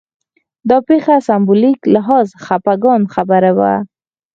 [0.69, 3.73] دا پېښه سېمبولیک لحاظ خپګان خبره وه